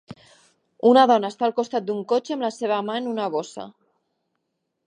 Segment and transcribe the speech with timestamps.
[0.91, 3.71] Una dona està al costat d'un cotxe amb la seva mà en una bossa.